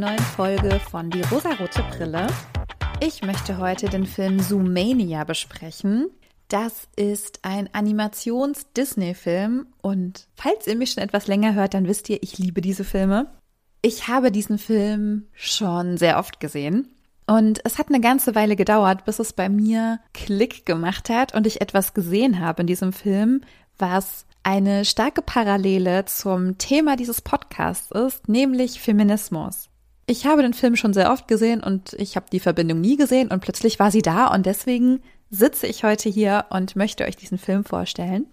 neuen 0.00 0.18
Folge 0.18 0.80
von 0.90 1.10
Die 1.10 1.20
rosarote 1.20 1.82
Brille. 1.90 2.26
Ich 3.00 3.20
möchte 3.20 3.58
heute 3.58 3.90
den 3.90 4.06
Film 4.06 4.40
Zoomania 4.40 5.24
besprechen. 5.24 6.06
Das 6.48 6.88
ist 6.96 7.40
ein 7.42 7.68
Animations-Disney-Film 7.74 9.66
und 9.82 10.26
falls 10.36 10.66
ihr 10.66 10.76
mich 10.76 10.92
schon 10.92 11.02
etwas 11.02 11.26
länger 11.26 11.52
hört, 11.54 11.74
dann 11.74 11.86
wisst 11.86 12.08
ihr, 12.08 12.22
ich 12.22 12.38
liebe 12.38 12.62
diese 12.62 12.82
Filme. 12.82 13.30
Ich 13.82 14.08
habe 14.08 14.32
diesen 14.32 14.56
Film 14.56 15.26
schon 15.34 15.98
sehr 15.98 16.18
oft 16.18 16.40
gesehen 16.40 16.88
und 17.26 17.60
es 17.64 17.78
hat 17.78 17.88
eine 17.88 18.00
ganze 18.00 18.34
Weile 18.34 18.56
gedauert, 18.56 19.04
bis 19.04 19.18
es 19.18 19.34
bei 19.34 19.50
mir 19.50 20.00
Klick 20.14 20.64
gemacht 20.64 21.10
hat 21.10 21.34
und 21.34 21.46
ich 21.46 21.60
etwas 21.60 21.92
gesehen 21.92 22.40
habe 22.40 22.62
in 22.62 22.66
diesem 22.66 22.94
Film, 22.94 23.42
was 23.76 24.24
eine 24.44 24.86
starke 24.86 25.20
Parallele 25.20 26.06
zum 26.06 26.56
Thema 26.56 26.96
dieses 26.96 27.20
Podcasts 27.20 27.90
ist, 27.90 28.30
nämlich 28.30 28.80
Feminismus. 28.80 29.68
Ich 30.10 30.26
habe 30.26 30.42
den 30.42 30.54
Film 30.54 30.74
schon 30.74 30.92
sehr 30.92 31.12
oft 31.12 31.28
gesehen 31.28 31.62
und 31.62 31.92
ich 31.92 32.16
habe 32.16 32.26
die 32.32 32.40
Verbindung 32.40 32.80
nie 32.80 32.96
gesehen 32.96 33.28
und 33.28 33.38
plötzlich 33.38 33.78
war 33.78 33.92
sie 33.92 34.02
da 34.02 34.26
und 34.26 34.44
deswegen 34.44 35.02
sitze 35.30 35.68
ich 35.68 35.84
heute 35.84 36.08
hier 36.08 36.46
und 36.50 36.74
möchte 36.74 37.04
euch 37.04 37.14
diesen 37.14 37.38
Film 37.38 37.64
vorstellen. 37.64 38.26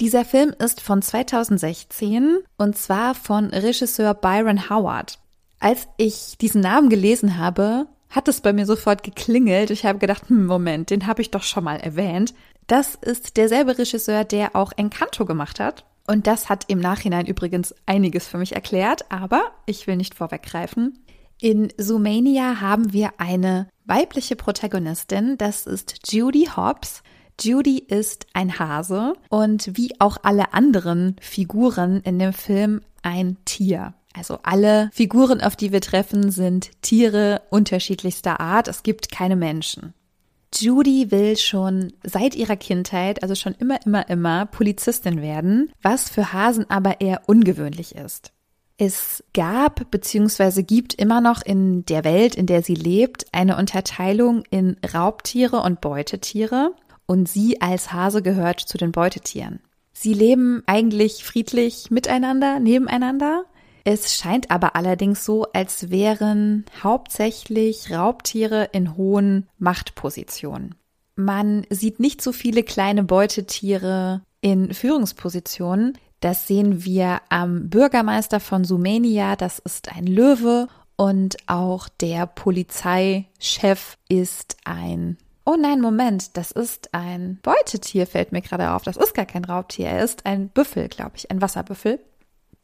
Dieser 0.00 0.24
Film 0.24 0.54
ist 0.56 0.80
von 0.80 1.02
2016 1.02 2.38
und 2.58 2.78
zwar 2.78 3.16
von 3.16 3.46
Regisseur 3.46 4.14
Byron 4.14 4.70
Howard. 4.70 5.18
Als 5.58 5.88
ich 5.96 6.38
diesen 6.40 6.60
Namen 6.60 6.90
gelesen 6.90 7.38
habe, 7.38 7.88
hat 8.08 8.28
es 8.28 8.40
bei 8.40 8.52
mir 8.52 8.64
sofort 8.64 9.02
geklingelt. 9.02 9.70
Ich 9.70 9.84
habe 9.86 9.98
gedacht, 9.98 10.28
hm, 10.28 10.46
Moment, 10.46 10.90
den 10.90 11.08
habe 11.08 11.22
ich 11.22 11.32
doch 11.32 11.42
schon 11.42 11.64
mal 11.64 11.80
erwähnt. 11.80 12.34
Das 12.68 12.94
ist 12.94 13.36
derselbe 13.36 13.78
Regisseur, 13.78 14.22
der 14.22 14.54
auch 14.54 14.70
Encanto 14.76 15.24
gemacht 15.24 15.58
hat. 15.58 15.84
Und 16.10 16.26
das 16.26 16.48
hat 16.48 16.64
im 16.66 16.80
Nachhinein 16.80 17.24
übrigens 17.24 17.72
einiges 17.86 18.26
für 18.26 18.36
mich 18.36 18.56
erklärt, 18.56 19.12
aber 19.12 19.52
ich 19.64 19.86
will 19.86 19.94
nicht 19.94 20.16
vorweggreifen. 20.16 20.98
In 21.40 21.68
Zoomania 21.78 22.60
haben 22.60 22.92
wir 22.92 23.12
eine 23.18 23.68
weibliche 23.84 24.34
Protagonistin, 24.34 25.38
das 25.38 25.66
ist 25.66 26.10
Judy 26.10 26.48
Hobbs. 26.56 27.04
Judy 27.40 27.78
ist 27.78 28.26
ein 28.32 28.58
Hase 28.58 29.12
und 29.28 29.76
wie 29.76 30.00
auch 30.00 30.16
alle 30.24 30.52
anderen 30.52 31.14
Figuren 31.20 32.00
in 32.00 32.18
dem 32.18 32.32
Film 32.32 32.80
ein 33.02 33.36
Tier. 33.44 33.94
Also 34.12 34.40
alle 34.42 34.90
Figuren, 34.92 35.40
auf 35.40 35.54
die 35.54 35.70
wir 35.70 35.80
treffen, 35.80 36.32
sind 36.32 36.72
Tiere 36.82 37.42
unterschiedlichster 37.50 38.40
Art. 38.40 38.66
Es 38.66 38.82
gibt 38.82 39.12
keine 39.12 39.36
Menschen. 39.36 39.94
Judy 40.54 41.10
will 41.10 41.36
schon 41.36 41.92
seit 42.02 42.34
ihrer 42.34 42.56
Kindheit, 42.56 43.22
also 43.22 43.34
schon 43.34 43.54
immer, 43.54 43.84
immer, 43.84 44.08
immer 44.08 44.46
Polizistin 44.46 45.22
werden, 45.22 45.72
was 45.82 46.10
für 46.10 46.32
Hasen 46.32 46.68
aber 46.68 47.00
eher 47.00 47.22
ungewöhnlich 47.26 47.94
ist. 47.94 48.32
Es 48.76 49.22
gab 49.34 49.90
bzw. 49.90 50.62
gibt 50.62 50.94
immer 50.94 51.20
noch 51.20 51.42
in 51.42 51.84
der 51.84 52.02
Welt, 52.04 52.34
in 52.34 52.46
der 52.46 52.62
sie 52.62 52.74
lebt, 52.74 53.26
eine 53.32 53.58
Unterteilung 53.58 54.42
in 54.50 54.76
Raubtiere 54.94 55.60
und 55.60 55.82
Beutetiere 55.82 56.74
und 57.06 57.28
sie 57.28 57.60
als 57.60 57.92
Hase 57.92 58.22
gehört 58.22 58.60
zu 58.60 58.78
den 58.78 58.90
Beutetieren. 58.90 59.60
Sie 59.92 60.14
leben 60.14 60.62
eigentlich 60.66 61.24
friedlich 61.24 61.90
miteinander, 61.90 62.58
nebeneinander, 62.58 63.44
es 63.84 64.14
scheint 64.14 64.50
aber 64.50 64.76
allerdings 64.76 65.24
so, 65.24 65.46
als 65.52 65.90
wären 65.90 66.64
hauptsächlich 66.82 67.90
Raubtiere 67.90 68.68
in 68.72 68.96
hohen 68.96 69.48
Machtpositionen. 69.58 70.74
Man 71.16 71.66
sieht 71.70 72.00
nicht 72.00 72.22
so 72.22 72.32
viele 72.32 72.62
kleine 72.62 73.04
Beutetiere 73.04 74.22
in 74.40 74.72
Führungspositionen. 74.72 75.98
Das 76.20 76.46
sehen 76.46 76.84
wir 76.84 77.20
am 77.28 77.68
Bürgermeister 77.68 78.40
von 78.40 78.64
Sumenia, 78.64 79.36
das 79.36 79.58
ist 79.58 79.94
ein 79.94 80.06
Löwe 80.06 80.68
und 80.96 81.36
auch 81.46 81.88
der 81.88 82.26
Polizeichef 82.26 83.96
ist 84.08 84.56
ein 84.64 85.16
Oh 85.46 85.56
nein, 85.58 85.80
Moment, 85.80 86.36
das 86.36 86.50
ist 86.50 86.92
ein 86.92 87.38
Beutetier, 87.42 88.06
fällt 88.06 88.30
mir 88.30 88.42
gerade 88.42 88.70
auf. 88.72 88.82
Das 88.82 88.98
ist 88.98 89.14
gar 89.14 89.24
kein 89.24 89.44
Raubtier, 89.44 89.88
er 89.88 90.04
ist 90.04 90.26
ein 90.26 90.48
Büffel, 90.48 90.88
glaube 90.88 91.12
ich, 91.16 91.30
ein 91.30 91.40
Wasserbüffel 91.40 91.98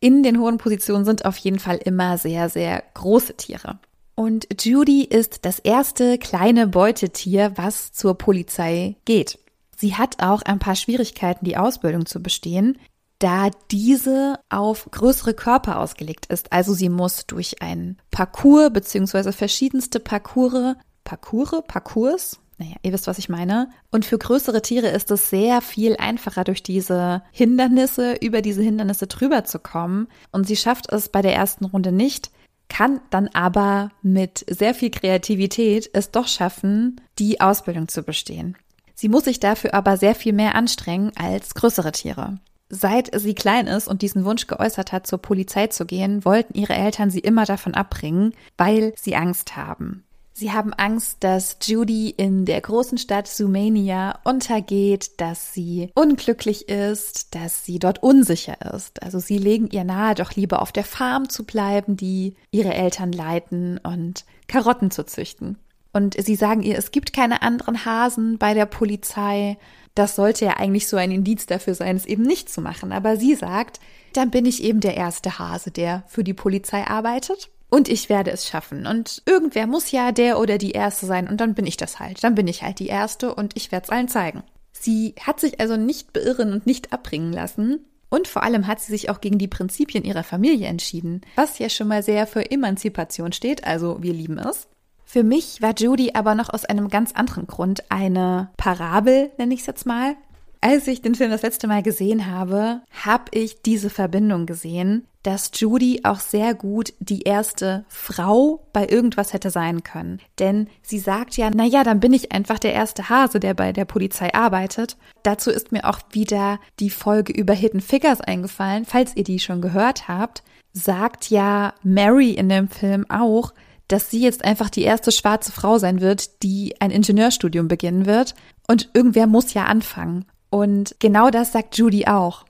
in 0.07 0.23
den 0.23 0.39
hohen 0.39 0.57
Positionen 0.57 1.05
sind 1.05 1.25
auf 1.25 1.37
jeden 1.37 1.59
Fall 1.59 1.79
immer 1.79 2.17
sehr, 2.17 2.49
sehr 2.49 2.81
große 2.95 3.37
Tiere. 3.37 3.81
Und 4.15 4.47
Judy 4.65 5.03
ist 5.03 5.45
das 5.45 5.59
erste 5.59 6.17
kleine 6.17 6.69
Beutetier, 6.69 7.51
was 7.57 7.91
zur 7.91 8.17
Polizei 8.17 8.95
geht. 9.05 9.41
Sie 9.77 9.97
hat 9.97 10.23
auch 10.23 10.43
ein 10.43 10.61
paar 10.61 10.77
Schwierigkeiten, 10.77 11.45
die 11.45 11.57
Ausbildung 11.57 12.07
zu 12.07 12.23
bestehen, 12.23 12.79
da 13.19 13.51
diese 13.73 14.39
auf 14.49 14.89
größere 14.93 15.35
Körper 15.35 15.81
ausgelegt 15.81 16.27
ist. 16.27 16.53
Also 16.53 16.73
sie 16.73 16.89
muss 16.89 17.27
durch 17.27 17.61
ein 17.61 17.99
Parcours 18.13 18.73
beziehungsweise 18.73 19.33
verschiedenste 19.33 19.99
Parcours, 19.99 20.77
Parcours, 21.03 21.65
Parcours, 21.67 22.39
naja, 22.59 22.77
ihr 22.83 22.93
wisst, 22.93 23.07
was 23.07 23.19
ich 23.19 23.29
meine. 23.29 23.71
Und 23.91 24.05
für 24.05 24.19
größere 24.19 24.63
Tiere 24.63 24.89
ist 24.89 25.11
es 25.11 25.29
sehr 25.29 25.61
viel 25.61 25.97
einfacher, 25.97 26.45
durch 26.45 26.63
diese 26.63 27.23
Hindernisse, 27.33 28.15
über 28.15 28.41
diese 28.41 28.63
Hindernisse 28.63 29.07
drüber 29.07 29.45
zu 29.45 29.59
kommen. 29.59 30.09
Und 30.33 30.47
sie 30.47 30.57
schafft 30.57 30.91
es 30.91 31.11
bei 31.11 31.21
der 31.21 31.35
ersten 31.35 31.67
Runde 31.67 31.93
nicht, 31.93 32.31
kann 32.69 33.01
dann 33.11 33.29
aber 33.29 33.91
mit 34.03 34.45
sehr 34.49 34.75
viel 34.75 34.91
Kreativität 34.91 35.91
es 35.93 36.11
doch 36.11 36.29
schaffen, 36.29 37.01
die 37.19 37.41
Ausbildung 37.41 37.89
zu 37.89 38.03
bestehen. 38.03 38.57
Sie 38.95 39.11
muss 39.11 39.25
sich 39.25 39.39
dafür 39.39 39.75
aber 39.75 39.99
sehr 39.99 40.15
viel 40.15 40.33
mehr 40.33 40.55
anstrengen 40.55 41.13
als 41.17 41.55
größere 41.55 41.93
Tiere. 41.93 42.39
Seit 42.69 43.11
sie 43.15 43.35
klein 43.35 43.67
ist 43.67 43.87
und 43.87 44.03
diesen 44.03 44.25
Wunsch 44.25 44.47
geäußert 44.47 44.91
hat, 44.91 45.07
zur 45.07 45.19
Polizei 45.19 45.69
zu 45.69 45.85
gehen, 45.85 46.25
wollten 46.25 46.59
ihre 46.59 46.75
Eltern 46.75 47.11
sie 47.11 47.21
immer 47.21 47.45
davon 47.45 47.75
abbringen, 47.75 48.33
weil 48.57 48.93
sie 48.97 49.15
Angst 49.15 49.57
haben. 49.57 50.06
Sie 50.39 50.53
haben 50.53 50.75
Angst, 50.75 51.25
dass 51.25 51.57
Judy 51.63 52.11
in 52.11 52.45
der 52.45 52.61
großen 52.61 52.99
Stadt 52.99 53.27
Sumania 53.27 54.19
untergeht, 54.23 55.19
dass 55.19 55.55
sie 55.55 55.91
unglücklich 55.95 56.69
ist, 56.69 57.35
dass 57.35 57.65
sie 57.65 57.79
dort 57.79 58.03
unsicher 58.03 58.61
ist. 58.75 59.03
Also 59.03 59.19
sie 59.19 59.39
legen 59.39 59.71
ihr 59.71 59.85
nahe, 59.85 60.15
doch 60.15 60.33
lieber 60.33 60.61
auf 60.61 60.73
der 60.73 60.85
Farm 60.85 61.31
zu 61.31 61.45
bleiben, 61.47 61.97
die 61.97 62.35
ihre 62.51 62.75
Eltern 62.75 63.13
leiten 63.13 63.79
und 63.79 64.27
Karotten 64.47 64.91
zu 64.91 65.07
züchten. 65.07 65.57
Und 65.95 66.23
sie 66.23 66.35
sagen 66.35 66.63
ihr, 66.63 66.77
es 66.77 66.91
gibt 66.91 67.15
keine 67.15 67.41
anderen 67.41 67.87
Hasen 67.87 68.37
bei 68.37 68.53
der 68.53 68.67
Polizei. 68.67 69.57
Das 69.95 70.17
sollte 70.17 70.45
ja 70.45 70.59
eigentlich 70.59 70.87
so 70.87 70.99
ein 70.99 71.13
Indiz 71.13 71.47
dafür 71.47 71.75
sein, 71.75 71.97
es 71.97 72.05
eben 72.05 72.25
nicht 72.25 72.51
zu 72.51 72.61
machen. 72.61 72.93
Aber 72.93 73.17
sie 73.17 73.37
sagt, 73.37 73.81
dann 74.13 74.31
bin 74.31 74.45
ich 74.45 74.63
eben 74.63 74.81
der 74.81 74.99
erste 74.99 75.39
Hase, 75.39 75.71
der 75.71 76.05
für 76.09 76.25
die 76.25 76.35
Polizei 76.35 76.87
arbeitet. 76.87 77.49
Und 77.69 77.89
ich 77.89 78.09
werde 78.09 78.31
es 78.31 78.47
schaffen. 78.47 78.87
Und 78.87 79.23
irgendwer 79.27 79.67
muss 79.67 79.91
ja 79.91 80.13
der 80.13 80.39
oder 80.39 80.59
die 80.59 80.73
Erste 80.73 81.07
sein. 81.07 81.29
Und 81.29 81.41
dann 81.41 81.55
bin 81.55 81.67
ich 81.67 81.77
das 81.77 81.99
halt. 81.99 82.23
Dann 82.23 82.35
bin 82.35 82.47
ich 82.47 82.63
halt 82.63 82.79
die 82.79 82.87
Erste 82.87 83.35
und 83.35 83.57
ich 83.57 83.73
werde 83.73 83.85
es 83.85 83.91
allen 83.91 84.09
zeigen. 84.09 84.43
Sie 84.73 85.15
hat 85.21 85.41
sich 85.41 85.61
also 85.61 85.77
nicht 85.77 86.13
beirren 86.13 86.53
und 86.53 86.67
nicht 86.67 86.93
abbringen 86.93 87.33
lassen. 87.33 87.85
Und 88.09 88.29
vor 88.29 88.45
allem 88.45 88.67
hat 88.67 88.81
sie 88.81 88.93
sich 88.93 89.11
auch 89.11 89.21
gegen 89.21 89.39
die 89.39 89.49
Prinzipien 89.49 90.05
ihrer 90.05 90.23
Familie 90.23 90.69
entschieden, 90.69 91.23
was 91.35 91.59
ja 91.59 91.69
schon 91.69 91.89
mal 91.89 92.03
sehr 92.03 92.27
für 92.27 92.51
Emanzipation 92.51 93.33
steht, 93.33 93.65
also 93.65 94.01
wir 94.01 94.13
lieben 94.13 94.39
es. 94.39 94.69
Für 95.05 95.25
mich 95.25 95.61
war 95.61 95.75
Judy 95.77 96.13
aber 96.15 96.35
noch 96.35 96.51
aus 96.51 96.65
einem 96.65 96.89
ganz 96.89 97.13
anderen 97.13 97.47
Grund 97.47 97.91
eine 97.91 98.51
Parabel, 98.57 99.31
nenne 99.39 99.55
ich 99.55 99.61
es 99.61 99.67
jetzt 99.67 99.87
mal. 99.87 100.17
Als 100.61 100.87
ich 100.87 101.03
den 101.03 101.15
Film 101.15 101.31
das 101.31 101.43
letzte 101.43 101.69
Mal 101.69 101.83
gesehen 101.83 102.31
habe, 102.31 102.81
habe 103.05 103.25
ich 103.33 103.63
diese 103.63 103.91
Verbindung 103.91 104.47
gesehen 104.47 105.07
dass 105.27 105.51
Judy 105.53 106.03
auch 106.05 106.21
sehr 106.21 106.55
gut 106.55 106.93
die 107.01 107.23
erste 107.23 107.85
Frau 107.89 108.65
bei 108.73 108.87
irgendwas 108.89 109.33
hätte 109.33 109.51
sein 109.51 109.83
können. 109.83 110.21
Denn 110.39 110.69
sie 110.83 111.01
sagt 111.01 111.37
ja, 111.37 111.51
na 111.53 111.65
ja, 111.65 111.83
dann 111.83 111.99
bin 111.99 112.13
ich 112.13 112.31
einfach 112.31 112.61
der 112.61 112.75
erste 112.75 113.09
Hase, 113.09 113.41
der 113.41 113.55
bei 113.55 113.73
der 113.73 113.87
Polizei 113.87 114.33
arbeitet. 114.33 114.97
Dazu 115.25 115.51
ist 115.51 115.73
mir 115.73 115.85
auch 115.89 115.99
wieder 116.13 116.61
die 116.79 116.91
Folge 116.91 117.33
über 117.33 117.55
Hidden 117.55 117.81
Figures 117.81 118.21
eingefallen. 118.21 118.85
Falls 118.85 119.17
ihr 119.17 119.25
die 119.25 119.41
schon 119.41 119.61
gehört 119.61 120.07
habt, 120.07 120.45
sagt 120.73 121.29
ja 121.29 121.75
Mary 121.83 122.31
in 122.31 122.49
dem 122.49 122.69
Film 122.69 123.05
auch, 123.11 123.53
dass 123.89 124.11
sie 124.11 124.21
jetzt 124.21 124.45
einfach 124.45 124.71
die 124.71 124.83
erste 124.83 125.11
schwarze 125.11 125.51
Frau 125.51 125.79
sein 125.79 126.01
wird, 126.01 126.45
die 126.45 126.81
ein 126.81 126.93
Ingenieurstudium 126.93 127.67
beginnen 127.67 128.07
wird. 128.07 128.37
Und 128.69 128.91
irgendwer 128.95 129.27
muss 129.27 129.55
ja 129.55 129.65
anfangen. 129.65 130.25
Und 130.51 130.95
genau 131.01 131.31
das 131.31 131.51
sagt 131.51 131.77
Judy 131.77 132.07
auch. 132.07 132.45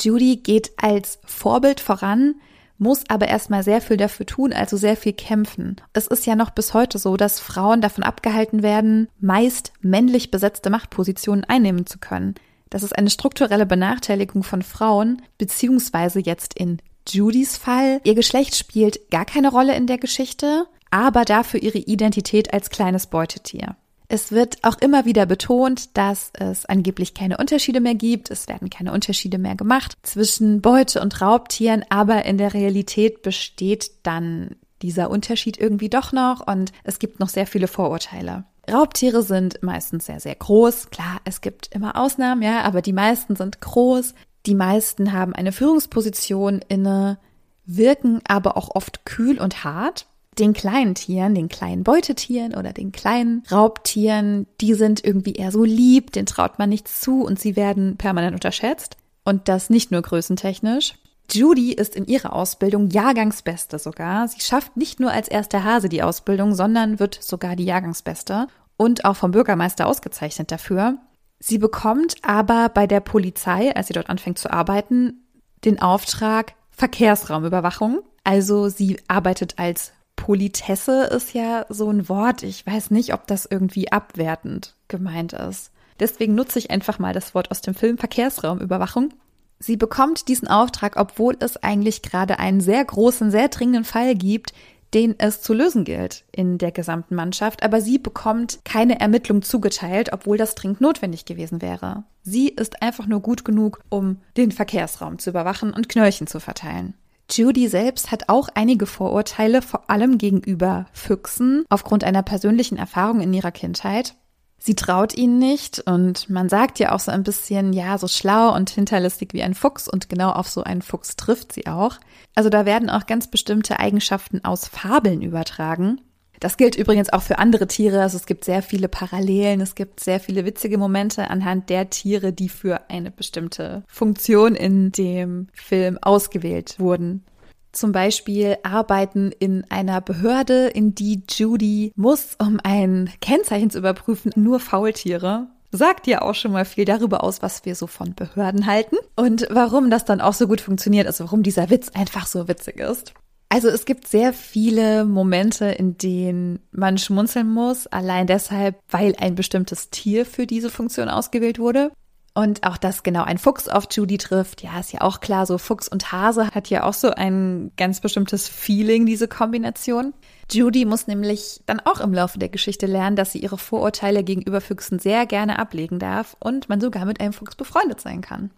Judy 0.00 0.36
geht 0.36 0.72
als 0.76 1.18
Vorbild 1.24 1.80
voran, 1.80 2.36
muss 2.78 3.04
aber 3.08 3.28
erstmal 3.28 3.62
sehr 3.62 3.82
viel 3.82 3.98
dafür 3.98 4.24
tun, 4.24 4.52
also 4.52 4.76
sehr 4.76 4.96
viel 4.96 5.12
kämpfen. 5.12 5.76
Es 5.92 6.06
ist 6.06 6.26
ja 6.26 6.34
noch 6.34 6.50
bis 6.50 6.72
heute 6.72 6.98
so, 6.98 7.16
dass 7.16 7.38
Frauen 7.38 7.82
davon 7.82 8.02
abgehalten 8.02 8.62
werden, 8.62 9.08
meist 9.20 9.72
männlich 9.82 10.30
besetzte 10.30 10.70
Machtpositionen 10.70 11.44
einnehmen 11.44 11.84
zu 11.84 11.98
können. 11.98 12.34
Das 12.70 12.82
ist 12.82 12.96
eine 12.96 13.10
strukturelle 13.10 13.66
Benachteiligung 13.66 14.42
von 14.42 14.62
Frauen, 14.62 15.20
beziehungsweise 15.36 16.20
jetzt 16.20 16.54
in 16.54 16.78
Judys 17.06 17.58
Fall. 17.58 18.00
Ihr 18.04 18.14
Geschlecht 18.14 18.56
spielt 18.56 19.10
gar 19.10 19.26
keine 19.26 19.50
Rolle 19.50 19.74
in 19.74 19.86
der 19.86 19.98
Geschichte, 19.98 20.66
aber 20.90 21.24
dafür 21.24 21.62
ihre 21.62 21.78
Identität 21.78 22.54
als 22.54 22.70
kleines 22.70 23.08
Beutetier. 23.08 23.76
Es 24.12 24.32
wird 24.32 24.64
auch 24.64 24.76
immer 24.80 25.04
wieder 25.04 25.24
betont, 25.24 25.96
dass 25.96 26.32
es 26.32 26.66
angeblich 26.66 27.14
keine 27.14 27.36
Unterschiede 27.36 27.78
mehr 27.78 27.94
gibt. 27.94 28.28
Es 28.32 28.48
werden 28.48 28.68
keine 28.68 28.92
Unterschiede 28.92 29.38
mehr 29.38 29.54
gemacht 29.54 29.96
zwischen 30.02 30.60
Beute 30.60 31.00
und 31.00 31.20
Raubtieren, 31.20 31.84
aber 31.90 32.24
in 32.24 32.36
der 32.36 32.52
Realität 32.52 33.22
besteht 33.22 33.92
dann 34.02 34.56
dieser 34.82 35.10
Unterschied 35.10 35.60
irgendwie 35.60 35.90
doch 35.90 36.10
noch 36.10 36.44
und 36.44 36.72
es 36.82 36.98
gibt 36.98 37.20
noch 37.20 37.28
sehr 37.28 37.46
viele 37.46 37.68
Vorurteile. 37.68 38.42
Raubtiere 38.68 39.22
sind 39.22 39.62
meistens 39.62 40.06
sehr, 40.06 40.18
sehr 40.18 40.34
groß. 40.34 40.90
Klar, 40.90 41.20
es 41.24 41.40
gibt 41.40 41.72
immer 41.72 41.94
Ausnahmen, 41.94 42.42
ja, 42.42 42.62
aber 42.62 42.82
die 42.82 42.92
meisten 42.92 43.36
sind 43.36 43.60
groß. 43.60 44.14
Die 44.44 44.56
meisten 44.56 45.12
haben 45.12 45.36
eine 45.36 45.52
Führungsposition 45.52 46.62
inne, 46.66 47.20
wirken 47.64 48.22
aber 48.26 48.56
auch 48.56 48.74
oft 48.74 49.04
kühl 49.04 49.40
und 49.40 49.62
hart. 49.62 50.06
Den 50.40 50.54
kleinen 50.54 50.94
Tieren, 50.94 51.34
den 51.34 51.48
kleinen 51.48 51.84
Beutetieren 51.84 52.54
oder 52.54 52.72
den 52.72 52.92
kleinen 52.92 53.42
Raubtieren, 53.52 54.46
die 54.62 54.72
sind 54.72 55.04
irgendwie 55.04 55.34
eher 55.34 55.52
so 55.52 55.64
lieb, 55.64 56.12
denen 56.12 56.24
traut 56.24 56.58
man 56.58 56.70
nichts 56.70 57.02
zu 57.02 57.22
und 57.22 57.38
sie 57.38 57.56
werden 57.56 57.98
permanent 57.98 58.32
unterschätzt. 58.32 58.96
Und 59.22 59.48
das 59.48 59.68
nicht 59.68 59.90
nur 59.90 60.00
größentechnisch. 60.00 60.94
Judy 61.30 61.72
ist 61.72 61.94
in 61.94 62.06
ihrer 62.06 62.32
Ausbildung 62.32 62.88
Jahrgangsbeste 62.88 63.78
sogar. 63.78 64.26
Sie 64.28 64.40
schafft 64.40 64.78
nicht 64.78 64.98
nur 64.98 65.12
als 65.12 65.28
erster 65.28 65.62
Hase 65.62 65.90
die 65.90 66.02
Ausbildung, 66.02 66.54
sondern 66.54 66.98
wird 66.98 67.18
sogar 67.22 67.54
die 67.54 67.66
Jahrgangsbeste 67.66 68.46
und 68.78 69.04
auch 69.04 69.16
vom 69.16 69.32
Bürgermeister 69.32 69.86
ausgezeichnet 69.86 70.50
dafür. 70.50 70.96
Sie 71.38 71.58
bekommt 71.58 72.16
aber 72.22 72.70
bei 72.70 72.86
der 72.86 73.00
Polizei, 73.00 73.76
als 73.76 73.88
sie 73.88 73.92
dort 73.92 74.08
anfängt 74.08 74.38
zu 74.38 74.50
arbeiten, 74.50 75.22
den 75.66 75.82
Auftrag 75.82 76.54
Verkehrsraumüberwachung. 76.70 78.00
Also 78.24 78.70
sie 78.70 78.98
arbeitet 79.06 79.58
als 79.58 79.92
Politesse, 80.20 81.04
ist 81.04 81.32
ja 81.32 81.64
so 81.70 81.90
ein 81.90 82.08
Wort. 82.08 82.42
Ich 82.42 82.66
weiß 82.66 82.90
nicht, 82.90 83.14
ob 83.14 83.26
das 83.26 83.46
irgendwie 83.46 83.90
abwertend 83.90 84.76
gemeint 84.86 85.32
ist. 85.32 85.72
Deswegen 85.98 86.34
nutze 86.34 86.58
ich 86.58 86.70
einfach 86.70 86.98
mal 86.98 87.14
das 87.14 87.34
Wort 87.34 87.50
aus 87.50 87.62
dem 87.62 87.74
Film 87.74 87.96
Verkehrsraumüberwachung. 87.96 89.14
Sie 89.58 89.78
bekommt 89.78 90.28
diesen 90.28 90.46
Auftrag, 90.46 90.96
obwohl 90.96 91.36
es 91.40 91.56
eigentlich 91.56 92.02
gerade 92.02 92.38
einen 92.38 92.60
sehr 92.60 92.84
großen, 92.84 93.30
sehr 93.30 93.48
dringenden 93.48 93.84
Fall 93.84 94.14
gibt, 94.14 94.52
den 94.92 95.14
es 95.18 95.40
zu 95.40 95.54
lösen 95.54 95.84
gilt 95.84 96.24
in 96.32 96.58
der 96.58 96.72
gesamten 96.72 97.14
Mannschaft, 97.14 97.62
aber 97.62 97.80
sie 97.80 97.98
bekommt 97.98 98.60
keine 98.64 99.00
Ermittlung 99.00 99.40
zugeteilt, 99.40 100.12
obwohl 100.12 100.36
das 100.36 100.54
dringend 100.54 100.82
notwendig 100.82 101.24
gewesen 101.24 101.62
wäre. 101.62 102.04
Sie 102.22 102.48
ist 102.48 102.82
einfach 102.82 103.06
nur 103.06 103.20
gut 103.20 103.44
genug, 103.44 103.80
um 103.88 104.18
den 104.36 104.52
Verkehrsraum 104.52 105.18
zu 105.18 105.30
überwachen 105.30 105.72
und 105.72 105.88
Knöllchen 105.88 106.26
zu 106.26 106.40
verteilen. 106.40 106.94
Judy 107.32 107.68
selbst 107.68 108.10
hat 108.10 108.28
auch 108.28 108.48
einige 108.54 108.86
Vorurteile, 108.86 109.62
vor 109.62 109.90
allem 109.90 110.18
gegenüber 110.18 110.86
Füchsen, 110.92 111.64
aufgrund 111.68 112.04
einer 112.04 112.22
persönlichen 112.22 112.76
Erfahrung 112.76 113.20
in 113.20 113.32
ihrer 113.32 113.52
Kindheit. 113.52 114.14
Sie 114.62 114.74
traut 114.74 115.14
ihnen 115.14 115.38
nicht 115.38 115.80
und 115.86 116.28
man 116.28 116.50
sagt 116.50 116.78
ja 116.78 116.92
auch 116.92 117.00
so 117.00 117.10
ein 117.10 117.22
bisschen, 117.22 117.72
ja, 117.72 117.96
so 117.96 118.08
schlau 118.08 118.54
und 118.54 118.68
hinterlistig 118.68 119.32
wie 119.32 119.42
ein 119.42 119.54
Fuchs 119.54 119.88
und 119.88 120.10
genau 120.10 120.30
auf 120.32 120.48
so 120.48 120.62
einen 120.62 120.82
Fuchs 120.82 121.16
trifft 121.16 121.52
sie 121.52 121.66
auch. 121.66 121.96
Also 122.34 122.50
da 122.50 122.66
werden 122.66 122.90
auch 122.90 123.06
ganz 123.06 123.30
bestimmte 123.30 123.80
Eigenschaften 123.80 124.44
aus 124.44 124.68
Fabeln 124.68 125.22
übertragen. 125.22 126.02
Das 126.40 126.56
gilt 126.56 126.74
übrigens 126.74 127.12
auch 127.12 127.22
für 127.22 127.38
andere 127.38 127.66
Tiere. 127.66 128.00
Also 128.00 128.16
es 128.16 128.26
gibt 128.26 128.44
sehr 128.44 128.62
viele 128.62 128.88
Parallelen, 128.88 129.60
es 129.60 129.74
gibt 129.74 130.00
sehr 130.00 130.20
viele 130.20 130.44
witzige 130.44 130.78
Momente 130.78 131.28
anhand 131.28 131.68
der 131.68 131.90
Tiere, 131.90 132.32
die 132.32 132.48
für 132.48 132.88
eine 132.88 133.10
bestimmte 133.10 133.84
Funktion 133.86 134.54
in 134.54 134.90
dem 134.90 135.48
Film 135.52 135.98
ausgewählt 136.00 136.80
wurden 136.80 137.24
zum 137.72 137.92
Beispiel 137.92 138.56
arbeiten 138.62 139.32
in 139.38 139.64
einer 139.70 140.00
Behörde, 140.00 140.66
in 140.66 140.94
die 140.94 141.22
Judy 141.28 141.92
muss, 141.94 142.36
um 142.38 142.58
ein 142.62 143.10
Kennzeichen 143.20 143.70
zu 143.70 143.78
überprüfen, 143.78 144.32
nur 144.34 144.60
Faultiere. 144.60 145.48
Sagt 145.72 146.08
ja 146.08 146.22
auch 146.22 146.34
schon 146.34 146.50
mal 146.50 146.64
viel 146.64 146.84
darüber 146.84 147.22
aus, 147.22 147.42
was 147.42 147.64
wir 147.64 147.76
so 147.76 147.86
von 147.86 148.14
Behörden 148.14 148.66
halten 148.66 148.96
und 149.14 149.46
warum 149.50 149.88
das 149.88 150.04
dann 150.04 150.20
auch 150.20 150.34
so 150.34 150.48
gut 150.48 150.60
funktioniert, 150.60 151.06
also 151.06 151.24
warum 151.24 151.44
dieser 151.44 151.70
Witz 151.70 151.90
einfach 151.90 152.26
so 152.26 152.48
witzig 152.48 152.78
ist. 152.80 153.14
Also 153.52 153.68
es 153.68 153.84
gibt 153.84 154.06
sehr 154.06 154.32
viele 154.32 155.04
Momente, 155.04 155.66
in 155.66 155.98
denen 155.98 156.60
man 156.70 156.98
schmunzeln 156.98 157.52
muss, 157.52 157.88
allein 157.88 158.28
deshalb, 158.28 158.78
weil 158.88 159.16
ein 159.18 159.34
bestimmtes 159.34 159.90
Tier 159.90 160.24
für 160.24 160.46
diese 160.46 160.70
Funktion 160.70 161.08
ausgewählt 161.08 161.58
wurde. 161.58 161.90
Und 162.32 162.64
auch, 162.64 162.76
dass 162.76 163.02
genau 163.02 163.24
ein 163.24 163.38
Fuchs 163.38 163.68
auf 163.68 163.88
Judy 163.90 164.16
trifft, 164.16 164.62
ja, 164.62 164.78
ist 164.78 164.92
ja 164.92 165.00
auch 165.00 165.18
klar, 165.18 165.46
so 165.46 165.58
Fuchs 165.58 165.88
und 165.88 166.12
Hase 166.12 166.52
hat 166.52 166.70
ja 166.70 166.84
auch 166.84 166.94
so 166.94 167.10
ein 167.10 167.72
ganz 167.76 168.00
bestimmtes 168.00 168.48
Feeling, 168.48 169.04
diese 169.04 169.26
Kombination. 169.26 170.14
Judy 170.48 170.84
muss 170.84 171.08
nämlich 171.08 171.60
dann 171.66 171.80
auch 171.80 171.98
im 172.00 172.14
Laufe 172.14 172.38
der 172.38 172.50
Geschichte 172.50 172.86
lernen, 172.86 173.16
dass 173.16 173.32
sie 173.32 173.40
ihre 173.40 173.58
Vorurteile 173.58 174.22
gegenüber 174.22 174.60
Füchsen 174.60 175.00
sehr 175.00 175.26
gerne 175.26 175.58
ablegen 175.58 175.98
darf 175.98 176.36
und 176.38 176.68
man 176.68 176.80
sogar 176.80 177.04
mit 177.04 177.20
einem 177.20 177.32
Fuchs 177.32 177.56
befreundet 177.56 178.00
sein 178.00 178.20
kann. 178.20 178.52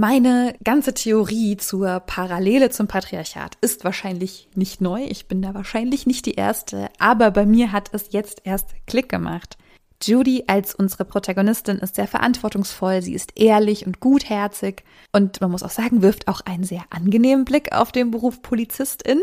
Meine 0.00 0.54
ganze 0.62 0.94
Theorie 0.94 1.56
zur 1.56 1.98
Parallele 1.98 2.70
zum 2.70 2.86
Patriarchat 2.86 3.58
ist 3.62 3.82
wahrscheinlich 3.82 4.48
nicht 4.54 4.80
neu. 4.80 5.02
Ich 5.02 5.26
bin 5.26 5.42
da 5.42 5.54
wahrscheinlich 5.54 6.06
nicht 6.06 6.24
die 6.26 6.34
Erste, 6.34 6.88
aber 7.00 7.32
bei 7.32 7.44
mir 7.44 7.72
hat 7.72 7.90
es 7.92 8.12
jetzt 8.12 8.42
erst 8.44 8.68
Klick 8.86 9.08
gemacht. 9.08 9.58
Judy 10.00 10.44
als 10.46 10.72
unsere 10.72 11.04
Protagonistin 11.04 11.78
ist 11.78 11.96
sehr 11.96 12.06
verantwortungsvoll, 12.06 13.02
sie 13.02 13.12
ist 13.12 13.32
ehrlich 13.34 13.88
und 13.88 13.98
gutherzig 13.98 14.84
und 15.10 15.40
man 15.40 15.50
muss 15.50 15.64
auch 15.64 15.70
sagen, 15.70 16.00
wirft 16.00 16.28
auch 16.28 16.42
einen 16.42 16.62
sehr 16.62 16.84
angenehmen 16.90 17.44
Blick 17.44 17.72
auf 17.72 17.90
den 17.90 18.12
Beruf 18.12 18.40
Polizistin. 18.40 19.20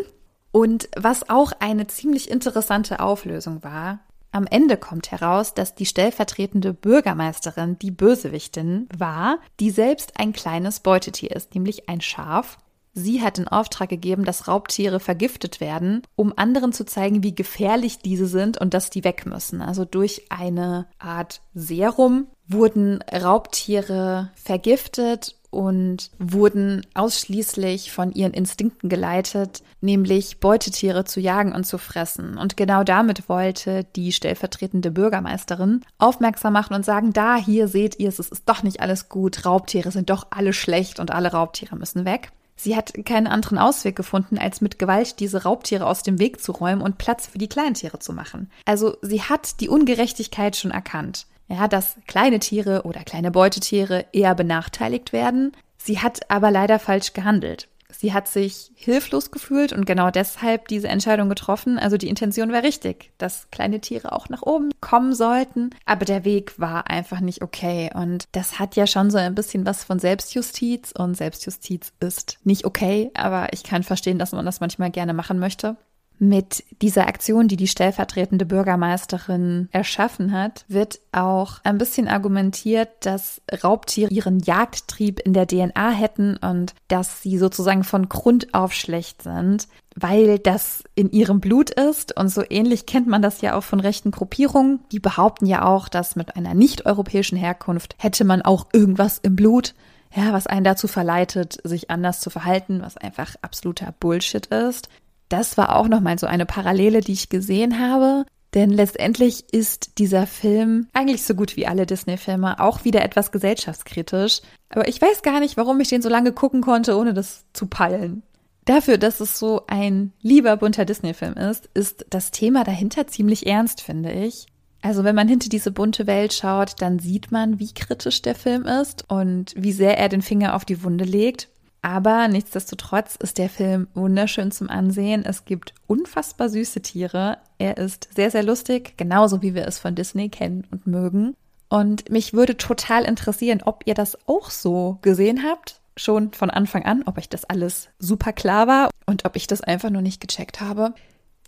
Und 0.52 0.90
was 0.98 1.30
auch 1.30 1.54
eine 1.60 1.88
ziemlich 1.88 2.30
interessante 2.30 3.00
Auflösung 3.00 3.64
war, 3.64 4.00
am 4.36 4.48
Ende 4.48 4.76
kommt 4.76 5.12
heraus, 5.12 5.54
dass 5.54 5.76
die 5.76 5.86
stellvertretende 5.86 6.74
Bürgermeisterin 6.74 7.80
die 7.80 7.92
Bösewichtin 7.92 8.90
war, 8.94 9.40
die 9.62 9.72
selbst 9.72 10.20
ein 10.20 10.34
kleines 10.34 10.82
Beutetier 10.82 11.32
ist, 11.32 11.56
nämlich 11.56 11.88
ein 11.88 12.02
Schaf. 12.02 12.58
Sie 12.98 13.22
hat 13.22 13.38
in 13.38 13.50
Auftrag 13.50 13.90
gegeben, 13.90 14.24
dass 14.24 14.48
Raubtiere 14.48 15.02
vergiftet 15.02 15.60
werden, 15.60 16.02
um 16.16 16.34
anderen 16.38 16.72
zu 16.72 16.86
zeigen, 16.86 17.24
wie 17.24 17.36
gefährlich 17.36 18.00
diese 18.00 18.26
sind 18.26 18.58
und 18.58 18.74
dass 18.74 18.90
die 18.90 19.04
weg 19.04 19.26
müssen. 19.26 19.62
Also 19.62 19.84
durch 19.84 20.28
eine 20.30 20.88
Art 20.98 21.42
Serum 21.54 22.28
wurden 22.48 23.02
Raubtiere 23.12 24.32
vergiftet 24.36 25.36
und 25.50 26.10
wurden 26.20 26.86
ausschließlich 26.94 27.92
von 27.92 28.14
ihren 28.14 28.34
Instinkten 28.34 28.88
geleitet, 28.88 29.62
nämlich 29.82 30.40
Beutetiere 30.40 31.04
zu 31.04 31.20
jagen 31.20 31.54
und 31.54 31.66
zu 31.66 31.78
fressen. 31.78 32.38
Und 32.38 32.56
genau 32.56 32.86
damit 32.86 33.28
wollte 33.28 33.86
die 33.96 34.14
stellvertretende 34.14 34.92
Bürgermeisterin 34.92 35.82
aufmerksam 35.98 36.54
machen 36.54 36.76
und 36.76 36.86
sagen, 36.86 37.12
da 37.12 37.36
hier 37.36 37.68
seht 37.68 38.00
ihr 38.00 38.08
es, 38.08 38.20
es 38.20 38.30
ist 38.30 38.48
doch 38.48 38.64
nicht 38.64 38.80
alles 38.80 39.10
gut, 39.10 39.46
Raubtiere 39.46 39.92
sind 39.92 40.10
doch 40.10 40.28
alle 40.30 40.54
schlecht 40.54 41.00
und 41.00 41.12
alle 41.12 41.32
Raubtiere 41.32 41.76
müssen 41.76 42.06
weg. 42.06 42.32
Sie 42.56 42.76
hat 42.76 42.94
keinen 43.06 43.28
anderen 43.28 43.58
Ausweg 43.58 43.96
gefunden, 43.96 44.38
als 44.38 44.62
mit 44.62 44.80
Gewalt 44.80 45.20
diese 45.20 45.44
Raubtiere 45.44 45.86
aus 45.86 46.04
dem 46.04 46.20
Weg 46.20 46.42
zu 46.42 46.52
räumen 46.52 46.82
und 46.82 46.98
Platz 46.98 47.28
für 47.28 47.38
die 47.38 47.50
Kleintiere 47.50 48.00
zu 48.00 48.14
machen. 48.14 48.50
Also 48.66 48.98
sie 49.02 49.22
hat 49.22 49.60
die 49.60 49.70
Ungerechtigkeit 49.70 50.56
schon 50.56 50.72
erkannt. 50.72 51.28
Ja, 51.48 51.68
dass 51.68 51.98
kleine 52.08 52.40
Tiere 52.40 52.84
oder 52.84 53.02
kleine 53.04 53.30
Beutetiere 53.30 54.06
eher 54.14 54.34
benachteiligt 54.34 55.14
werden. 55.14 55.52
Sie 55.78 56.00
hat 56.00 56.32
aber 56.32 56.50
leider 56.50 56.80
falsch 56.80 57.14
gehandelt. 57.14 57.68
Sie 58.00 58.14
hat 58.14 58.28
sich 58.28 58.72
hilflos 58.76 59.32
gefühlt 59.32 59.74
und 59.74 59.86
genau 59.86 60.12
deshalb 60.12 60.68
diese 60.68 60.88
Entscheidung 60.88 61.30
getroffen. 61.30 61.80
Also 61.80 61.98
die 61.98 62.10
Intention 62.10 62.52
war 62.52 62.64
richtig, 62.64 63.12
dass 63.18 63.50
kleine 63.52 63.80
Tiere 63.80 64.12
auch 64.12 64.30
nach 64.30 64.42
oben 64.42 64.72
kommen 64.82 65.14
sollten. 65.14 65.70
Aber 65.86 66.06
der 66.06 66.26
Weg 66.26 66.60
war 66.60 66.90
einfach 66.90 67.20
nicht 67.20 67.42
okay. 67.42 67.90
Und 67.94 68.26
das 68.32 68.60
hat 68.60 68.76
ja 68.76 68.88
schon 68.88 69.12
so 69.12 69.18
ein 69.18 69.36
bisschen 69.36 69.66
was 69.66 69.84
von 69.84 70.00
Selbstjustiz. 70.00 70.92
Und 70.98 71.16
Selbstjustiz 71.16 71.94
ist 72.00 72.40
nicht 72.44 72.66
okay. 72.66 73.12
Aber 73.14 73.54
ich 73.54 73.64
kann 73.64 73.84
verstehen, 73.84 74.20
dass 74.20 74.32
man 74.32 74.46
das 74.46 74.60
manchmal 74.60 74.92
gerne 74.92 75.14
machen 75.14 75.40
möchte. 75.40 75.78
Mit 76.18 76.64
dieser 76.82 77.08
Aktion, 77.08 77.48
die 77.48 77.58
die 77.58 77.68
stellvertretende 77.68 78.46
Bürgermeisterin 78.46 79.68
erschaffen 79.72 80.32
hat, 80.32 80.64
wird 80.70 81.00
auch 81.12 81.60
ein 81.64 81.78
bisschen 81.78 82.08
argumentiert, 82.08 82.90
dass 83.02 83.42
Raubtiere 83.64 84.12
ihren 84.12 84.40
Jagdtrieb 84.40 85.20
in 85.20 85.34
der 85.34 85.46
DNA 85.46 85.90
hätten 85.90 86.38
und 86.38 86.74
dass 86.88 87.22
sie 87.22 87.38
sozusagen 87.38 87.84
von 87.84 88.08
Grund 88.08 88.54
auf 88.54 88.72
schlecht 88.72 89.24
sind, 89.24 89.68
weil 89.96 90.40
das 90.40 90.84
in 90.96 91.12
ihrem 91.12 91.42
Blut 91.42 91.70
ist. 91.70 92.16
Und 92.18 92.30
so 92.30 92.44
ähnlich 92.50 92.86
kennt 92.86 93.08
man 93.08 93.22
das 93.22 93.42
ja 93.42 93.58
auch 93.58 93.64
von 93.64 93.82
rechten 93.82 94.12
Gruppierungen. 94.12 94.80
Die 94.94 95.00
behaupten 95.00 95.46
ja 95.46 95.66
auch, 95.66 95.90
dass 95.90 96.16
mit 96.16 96.38
einer 96.38 96.54
nicht-europäischen 96.54 97.38
Herkunft 97.38 97.96
hätte 97.98 98.24
man 98.24 98.42
auch 98.42 98.68
irgendwas 98.72 99.20
im 99.20 99.36
Blut 99.36 99.74
ja, 100.16 100.32
was 100.32 100.48
einen 100.48 100.64
dazu 100.64 100.88
verleitet, 100.88 101.58
sich 101.66 101.90
anders 101.92 102.22
zu 102.22 102.30
verhalten, 102.30 102.82
was 102.82 102.96
einfach 102.96 103.36
absoluter 103.42 103.94
Bullshit 104.00 104.46
ist 104.46 104.88
das 105.30 105.58
war 105.58 105.76
auch 105.76 105.88
nochmal 105.88 106.20
so 106.20 106.28
eine 106.28 106.46
Parallele, 106.46 107.02
die 107.02 107.14
ich 107.14 107.30
gesehen 107.30 107.80
habe. 107.80 108.26
Denn 108.54 108.70
letztendlich 108.70 109.54
ist 109.54 109.98
dieser 109.98 110.26
Film 110.26 110.88
eigentlich 110.94 111.24
so 111.24 111.36
gut 111.36 111.58
wie 111.58 111.68
alle 111.68 111.86
Disney-Filme 111.86 112.60
auch 112.62 112.86
wieder 112.86 113.04
etwas 113.04 113.34
gesellschaftskritisch. 113.34 114.42
Aber 114.70 114.88
ich 114.88 115.02
weiß 115.02 115.24
gar 115.24 115.42
nicht, 115.42 115.58
warum 115.58 115.80
ich 115.82 115.90
den 115.90 116.02
so 116.02 116.08
lange 116.08 116.32
gucken 116.32 116.62
konnte, 116.62 116.98
ohne 116.98 117.14
das 117.14 117.44
zu 117.52 117.68
peilen. 117.68 118.24
Dafür, 118.64 118.98
dass 118.98 119.20
es 119.20 119.38
so 119.38 119.64
ein 119.68 120.14
lieber 120.22 120.56
bunter 120.58 120.86
Disney-Film 120.86 121.34
ist, 121.34 121.70
ist 121.74 122.06
das 122.10 122.32
Thema 122.32 122.64
dahinter 122.64 123.08
ziemlich 123.08 123.46
ernst, 123.46 123.82
finde 123.82 124.12
ich. 124.12 124.48
Also 124.82 125.04
wenn 125.04 125.16
man 125.16 125.28
hinter 125.28 125.50
diese 125.50 125.72
bunte 125.72 126.08
Welt 126.08 126.32
schaut, 126.32 126.74
dann 126.80 127.00
sieht 127.00 127.32
man, 127.32 127.60
wie 127.60 127.74
kritisch 127.74 128.22
der 128.22 128.36
Film 128.36 128.66
ist 128.66 129.10
und 129.10 129.54
wie 129.58 129.72
sehr 129.72 129.98
er 129.98 130.10
den 130.10 130.22
Finger 130.22 130.56
auf 130.56 130.64
die 130.64 130.84
Wunde 130.84 131.06
legt. 131.06 131.50
Aber 131.86 132.28
nichtsdestotrotz 132.28 133.16
ist 133.16 133.38
der 133.38 133.48
Film 133.48 133.88
wunderschön 133.94 134.50
zum 134.50 134.72
Ansehen. 134.72 135.24
Es 135.24 135.46
gibt 135.46 135.76
unfassbar 135.86 136.50
süße 136.50 136.82
Tiere. 136.82 137.38
Er 137.60 137.78
ist 137.78 138.10
sehr, 138.16 138.32
sehr 138.32 138.42
lustig, 138.42 138.98
genauso 138.98 139.44
wie 139.44 139.54
wir 139.54 139.68
es 139.68 139.78
von 139.78 139.94
Disney 139.94 140.30
kennen 140.30 140.66
und 140.72 140.88
mögen. 140.88 141.36
Und 141.70 142.10
mich 142.10 142.34
würde 142.34 142.58
total 142.58 143.04
interessieren, 143.04 143.62
ob 143.64 143.84
ihr 143.86 143.94
das 143.94 144.18
auch 144.28 144.50
so 144.50 144.98
gesehen 145.04 145.44
habt, 145.44 145.80
schon 145.96 146.34
von 146.34 146.50
Anfang 146.50 146.86
an, 146.86 147.04
ob 147.06 147.20
euch 147.20 147.30
das 147.30 147.46
alles 147.46 147.90
super 148.00 148.34
klar 148.34 148.66
war 148.66 148.90
und 149.06 149.24
ob 149.26 149.36
ich 149.36 149.46
das 149.46 149.62
einfach 149.62 149.92
nur 149.92 150.02
nicht 150.02 150.20
gecheckt 150.20 150.62
habe. 150.62 150.96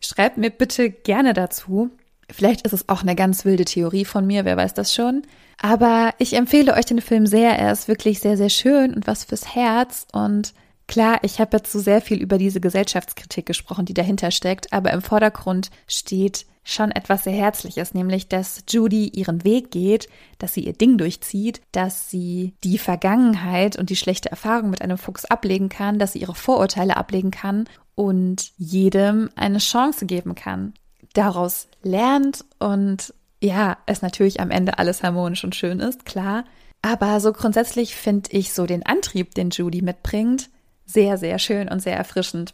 Schreibt 0.01 0.37
mir 0.37 0.51
bitte 0.51 0.91
gerne 0.91 1.33
dazu. 1.33 1.89
Vielleicht 2.29 2.65
ist 2.65 2.73
es 2.73 2.89
auch 2.89 3.01
eine 3.01 3.15
ganz 3.15 3.45
wilde 3.45 3.65
Theorie 3.65 4.05
von 4.05 4.27
mir, 4.27 4.43
wer 4.43 4.57
weiß 4.57 4.73
das 4.73 4.93
schon. 4.93 5.23
Aber 5.61 6.13
ich 6.17 6.33
empfehle 6.33 6.73
euch 6.73 6.85
den 6.85 7.01
Film 7.01 7.25
sehr. 7.25 7.57
Er 7.57 7.71
ist 7.71 7.87
wirklich 7.87 8.19
sehr, 8.19 8.37
sehr 8.37 8.49
schön 8.49 8.93
und 8.93 9.07
was 9.07 9.23
fürs 9.23 9.55
Herz. 9.55 10.05
Und 10.11 10.53
klar, 10.87 11.19
ich 11.23 11.39
habe 11.39 11.57
jetzt 11.57 11.71
so 11.71 11.79
sehr 11.79 12.01
viel 12.01 12.21
über 12.21 12.37
diese 12.37 12.59
Gesellschaftskritik 12.59 13.45
gesprochen, 13.45 13.85
die 13.85 13.93
dahinter 13.93 14.31
steckt. 14.31 14.73
Aber 14.73 14.91
im 14.91 15.01
Vordergrund 15.01 15.71
steht 15.87 16.45
schon 16.67 16.91
etwas 16.91 17.23
sehr 17.23 17.33
Herzliches, 17.33 17.93
nämlich 17.93 18.27
dass 18.27 18.63
Judy 18.69 19.07
ihren 19.07 19.45
Weg 19.45 19.71
geht, 19.71 20.09
dass 20.37 20.53
sie 20.53 20.65
ihr 20.65 20.73
Ding 20.73 20.97
durchzieht, 20.97 21.61
dass 21.71 22.09
sie 22.09 22.55
die 22.63 22.77
Vergangenheit 22.77 23.77
und 23.77 23.89
die 23.89 23.95
schlechte 23.95 24.29
Erfahrung 24.29 24.69
mit 24.69 24.81
einem 24.81 24.97
Fuchs 24.97 25.23
ablegen 25.23 25.69
kann, 25.69 25.97
dass 25.97 26.11
sie 26.11 26.19
ihre 26.19 26.35
Vorurteile 26.35 26.97
ablegen 26.97 27.31
kann 27.31 27.69
und 27.95 28.51
jedem 28.57 29.29
eine 29.35 29.59
Chance 29.59 30.05
geben 30.05 30.35
kann. 30.35 30.73
Daraus 31.13 31.67
lernt 31.83 32.45
und 32.59 33.13
ja, 33.41 33.77
es 33.85 34.01
natürlich 34.01 34.39
am 34.39 34.51
Ende 34.51 34.79
alles 34.79 35.03
harmonisch 35.03 35.43
und 35.43 35.55
schön 35.55 35.79
ist, 35.79 36.05
klar. 36.05 36.43
Aber 36.81 37.19
so 37.19 37.33
grundsätzlich 37.33 37.95
finde 37.95 38.31
ich 38.31 38.53
so 38.53 38.65
den 38.65 38.85
Antrieb, 38.85 39.35
den 39.35 39.49
Judy 39.49 39.81
mitbringt, 39.81 40.49
sehr, 40.85 41.17
sehr 41.17 41.39
schön 41.39 41.67
und 41.69 41.81
sehr 41.81 41.97
erfrischend. 41.97 42.53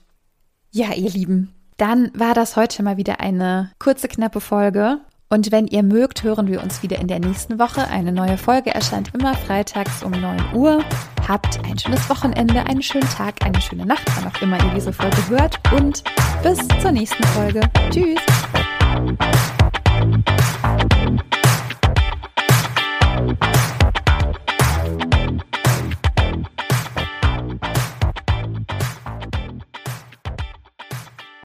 Ja, 0.71 0.93
ihr 0.93 1.09
Lieben, 1.09 1.53
dann 1.77 2.11
war 2.13 2.33
das 2.33 2.55
heute 2.55 2.83
mal 2.83 2.97
wieder 2.97 3.19
eine 3.19 3.71
kurze, 3.79 4.07
knappe 4.07 4.41
Folge. 4.41 4.99
Und 5.33 5.51
wenn 5.51 5.65
ihr 5.65 5.81
mögt, 5.81 6.21
hören 6.21 6.45
wir 6.45 6.61
uns 6.61 6.83
wieder 6.83 6.99
in 6.99 7.07
der 7.07 7.17
nächsten 7.17 7.57
Woche. 7.57 7.87
Eine 7.87 8.11
neue 8.11 8.37
Folge 8.37 8.69
erscheint 8.69 9.09
immer 9.15 9.33
freitags 9.33 10.03
um 10.03 10.11
9 10.11 10.53
Uhr. 10.53 10.83
Habt 11.27 11.59
ein 11.65 11.79
schönes 11.79 12.07
Wochenende, 12.07 12.63
einen 12.67 12.83
schönen 12.83 13.09
Tag, 13.09 13.43
eine 13.43 13.59
schöne 13.59 13.83
Nacht, 13.83 14.05
wann 14.15 14.31
auch 14.31 14.41
immer 14.43 14.63
ihr 14.63 14.71
diese 14.75 14.93
Folge 14.93 15.17
hört. 15.29 15.59
Und 15.71 16.03
bis 16.43 16.59
zur 16.79 16.91
nächsten 16.91 17.23
Folge. 17.23 17.61
Tschüss. 17.89 18.21